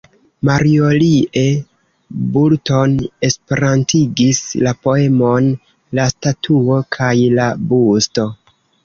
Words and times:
Marjorie 0.47 1.41
Boulton 2.37 2.95
esperantigis 3.27 4.39
la 4.69 4.73
poemon 4.87 5.51
"La 6.01 6.07
Statuo 6.15 6.81
kaj 6.97 7.13
la 7.37 7.47
Busto". 7.75 8.27